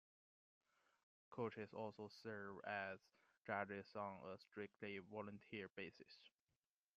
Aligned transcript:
Coaches 1.29 1.69
also 1.75 2.07
serve 2.23 2.55
as 2.65 2.97
judges 3.45 3.85
on 3.95 4.17
a 4.33 4.37
strictly 4.49 4.97
volunteer 5.11 5.69
basis. 5.77 6.17